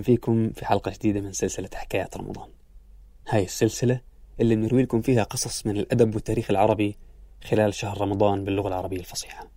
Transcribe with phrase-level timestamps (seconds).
[0.00, 2.48] أهلا فيكم في حلقة جديدة من سلسلة حكايات رمضان.
[3.28, 4.00] هاي السلسلة
[4.40, 6.96] اللي بنروي لكم فيها قصص من الأدب والتاريخ العربي
[7.44, 9.50] خلال شهر رمضان باللغة العربية الفصيحة.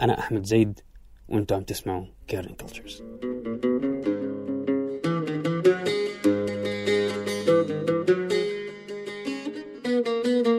[0.00, 0.80] أنا أحمد زيد
[1.28, 3.02] وأنتم عم تسمعوا Kerning Cultures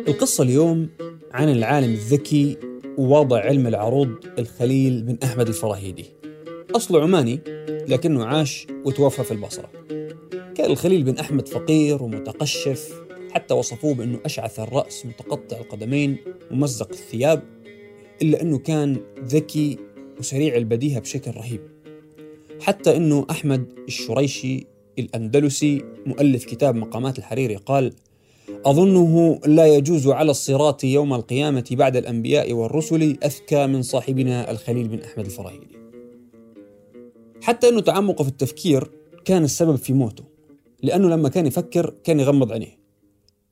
[0.07, 0.89] القصة اليوم
[1.31, 2.57] عن العالم الذكي
[2.97, 6.20] وواضع علم العروض الخليل بن أحمد الفراهيدي.
[6.75, 7.39] أصله عماني
[7.87, 9.69] لكنه عاش وتوفى في البصرة.
[10.55, 16.17] كان الخليل بن أحمد فقير ومتقشف حتى وصفوه بأنه أشعث الرأس متقطع القدمين
[16.51, 17.43] ممزق الثياب
[18.21, 19.77] إلا أنه كان ذكي
[20.19, 21.61] وسريع البديهة بشكل رهيب.
[22.61, 24.67] حتى أنه أحمد الشريشي
[24.99, 27.93] الأندلسي مؤلف كتاب مقامات الحريري قال
[28.65, 34.99] أظنه لا يجوز على الصراط يوم القيامة بعد الأنبياء والرسل أذكى من صاحبنا الخليل بن
[34.99, 35.80] أحمد الفراهيدي.
[37.41, 38.91] حتى أنه تعمقه في التفكير
[39.25, 40.23] كان السبب في موته.
[40.83, 42.79] لأنه لما كان يفكر كان يغمض عينيه.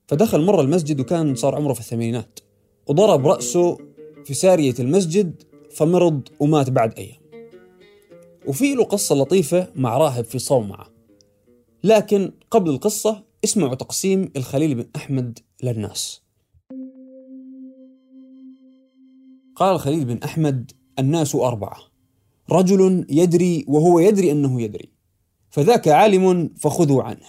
[0.08, 2.40] فدخل مرة المسجد وكان صار عمره في الثمانينات.
[2.88, 3.78] وضرب رأسه
[4.24, 7.20] في سارية المسجد فمرض ومات بعد أيام.
[8.46, 10.86] وفي له قصة لطيفة مع راهب في صومعة
[11.84, 16.22] لكن قبل القصة اسمعوا تقسيم الخليل بن أحمد للناس.
[19.56, 21.89] قال الخليل بن أحمد الناس أربعة.
[22.52, 24.88] رجل يدري وهو يدري أنه يدري
[25.50, 27.26] فذاك عالم فخذوا عنه.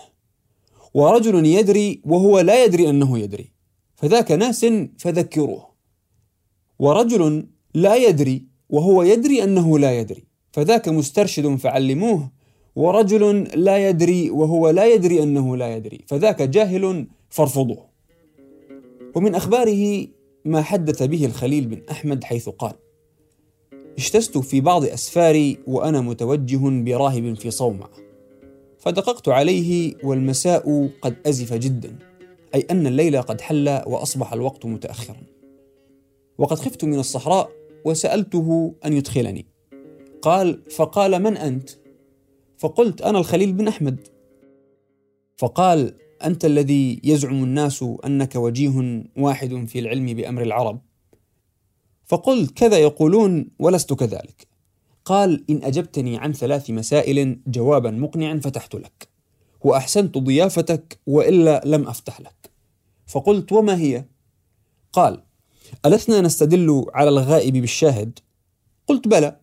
[0.93, 3.51] ورجل يدري وهو لا يدري أنه يدري
[3.95, 4.65] فذاك ناس
[4.97, 5.67] فذكروه.
[6.79, 12.31] ورجل لا يدري وهو يدري أنه لا يدري فذاك مسترشد فعلموه.
[12.75, 17.85] ورجل لا يدري وهو لا يدري أنه لا يدري فذاك جاهل فارفضوه.
[19.15, 20.07] ومن أخباره
[20.45, 22.73] ما حدث به الخليل بن أحمد حيث قال
[23.97, 27.90] اجتزت في بعض أسفاري وأنا متوجه براهب في صومعة.
[28.79, 31.96] فدققت عليه والمساء قد أزف جدا
[32.56, 35.22] أي أن الليل قد حل وأصبح الوقت متأخرا.
[36.38, 37.50] وقد خفت من الصحراء
[37.85, 39.46] وسألته أن يدخلني.
[40.22, 41.69] قال فقال من أنت؟
[42.57, 44.07] فقلت أنا الخليل بن أحمد.
[45.38, 45.94] فقال
[46.25, 50.81] أنت الذي يزعم الناس أنك وجيه واحد في العلم بأمر العرب.
[52.11, 54.47] فقلت كذا يقولون ولست كذلك.
[55.05, 59.07] قال إن أجبتني عن ثلاث مسائل جوابا مقنعا فتحت لك.
[59.61, 62.51] وأحسنت ضيافتك وإلا لم أفتح لك.
[63.07, 64.05] فقلت وما هي؟
[64.94, 65.23] قال
[65.85, 68.19] ألسنا نستدل على الغائب بالشاهد؟
[68.88, 69.39] قلت بلى.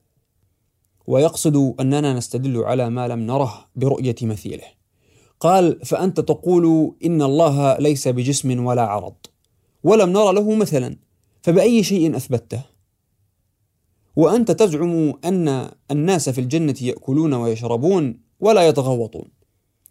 [1.07, 4.67] ويقصد أننا نستدل على ما لم نره برؤية مثيله.
[5.41, 9.17] قال فأنت تقول إن الله ليس بجسم ولا عرض.
[9.85, 11.08] ولم نر له مثلا.
[11.43, 12.63] فبأي شيء أثبته؟
[14.17, 19.29] وأنت تزعم أن الناس في الجنة يأكلون ويشربون ولا يتغوطون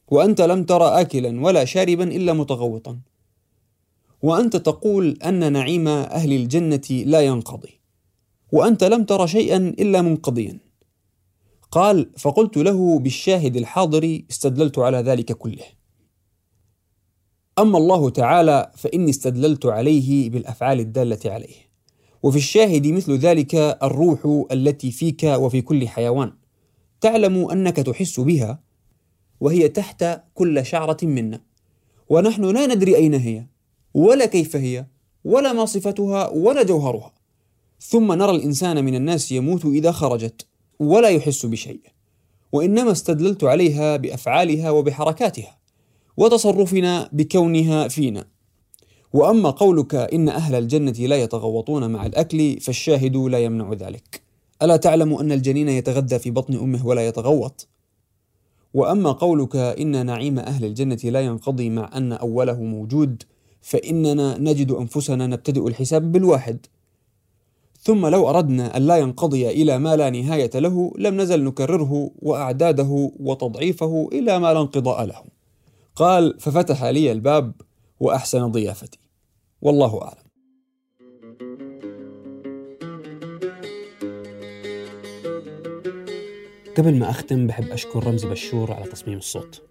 [0.07, 2.99] وأنت لم تر آكلا ولا شاربا إلا متغوطا
[4.21, 7.79] وأنت تقول أن نعيم أهل الجنة لا ينقضي
[8.51, 10.59] وأنت لم تر شيئا إلا منقضيا
[11.71, 15.65] قال فقلت له بالشاهد الحاضر استدللت على ذلك كله
[17.59, 21.55] أما الله تعالى فإني استدللت عليه بالأفعال الدالة عليه.
[22.23, 26.31] وفي الشاهد مثل ذلك الروح التي فيك وفي كل حيوان.
[27.01, 28.59] تعلم أنك تحس بها
[29.39, 31.41] وهي تحت كل شعرة منا.
[32.09, 33.45] ونحن لا ندري أين هي
[33.93, 34.85] ولا كيف هي
[35.25, 37.13] ولا ما صفتها ولا جوهرها.
[37.79, 40.47] ثم نرى الإنسان من الناس يموت إذا خرجت
[40.79, 41.81] ولا يحس بشيء.
[42.51, 45.56] وإنما استدللت عليها بأفعالها وبحركاتها.
[46.17, 48.25] وتصرفنا بكونها فينا.
[49.13, 54.21] وأما قولك إن أهل الجنة لا يتغوطون مع الأكل فالشاهد لا يمنع ذلك.
[54.61, 57.67] ألا تعلم أن الجنين يتغذى في بطن أمه ولا يتغوط؟
[58.73, 63.23] وأما قولك إن نعيم أهل الجنة لا ينقضي مع أن أوله موجود
[63.61, 66.65] فإننا نجد أنفسنا نبتدئ الحساب بالواحد.
[67.81, 73.11] ثم لو أردنا أن لا ينقضي إلى ما لا نهاية له لم نزل نكرره وأعداده
[73.19, 75.36] وتضعيفه إلى ما لا انقضاء له.
[75.97, 77.53] قال ففتح لي الباب
[77.99, 78.99] وأحسن ضيافتي.
[79.61, 80.27] والله أعلم.
[86.77, 89.61] قبل ما أختم بحب أشكر رمزي بشور على تصميم الصوت.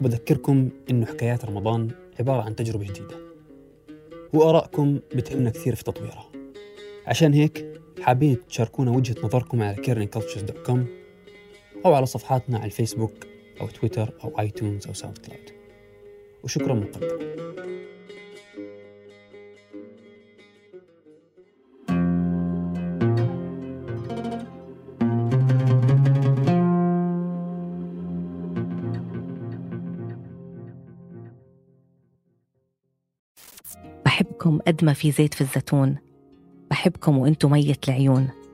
[0.00, 1.90] وبذكركم إنه حكايات رمضان
[2.20, 3.16] عبارة عن تجربة جديدة.
[4.32, 6.30] وآرائكم بتهمنا كثير في تطويرها.
[7.06, 10.78] عشان هيك حابين تشاركونا وجهة نظركم على kerningcultures.com
[11.86, 15.50] أو على صفحاتنا على الفيسبوك أو تويتر أو iTunes أو SoundCloud.
[16.44, 17.36] وشكرا مقدما
[34.04, 35.96] بحبكم قد ما في زيت في الزيتون.
[36.70, 38.45] بحبكم وإنتم مية العيون.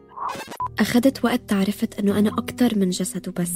[0.79, 3.53] أخذت وقت عرفت أنه أنا أكتر من جسد وبس.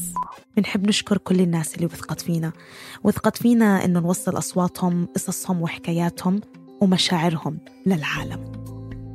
[0.57, 2.53] بنحب نشكر كل الناس اللي وثقت فينا.
[3.05, 6.41] وثقت فينا إنه نوصل أصواتهم قصصهم وحكاياتهم
[6.81, 8.53] ومشاعرهم للعالم.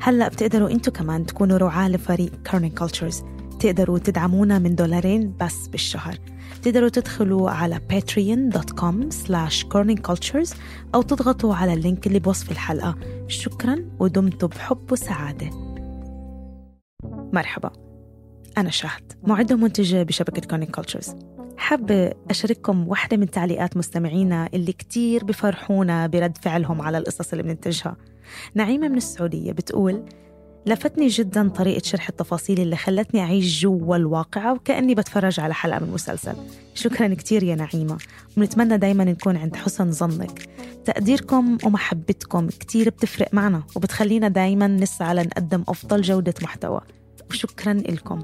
[0.01, 3.24] هلأ بتقدروا أنتوا كمان تكونوا رعاة لفريق كارنين كولتشرز
[3.59, 6.18] تقدروا تدعمونا من دولارين بس بالشهر.
[6.62, 9.63] تقدروا تدخلوا على patreon.com slash
[10.07, 10.56] cultures
[10.95, 12.95] أو تضغطوا على ال link اللي بوصف الحلقة.
[13.27, 15.50] شكرا ودمتم بحب وسعادة.
[17.33, 17.90] مرحبا.
[18.57, 21.15] أنا شهد معدة ومنتجة بشبكة Kerning Cultures
[21.57, 27.98] حابة أشارككم واحدة من تعليقات مستمعينا اللي كتير بفرحونا برد فعلهم على القصص اللي بننتجها.
[28.56, 30.06] نعيمة من السعودية بتقول
[30.65, 35.92] لفتني جدا طريقة شرح التفاصيل اللي خلتني أعيش جوا الواقعة وكأني بتفرج على حلقة من
[35.94, 36.33] مسلسل.
[36.74, 37.97] شكرا كتير يا نعيمة.
[38.38, 40.50] ونتمنى دايما نكون عند حسن ظنك.
[40.86, 46.81] تقديركم ومحبتكم كتير بتفرق معنا وبتخلينا دايما نسعى لنقدم أفضل جودة محتوى.
[47.30, 48.24] وشكرا لكم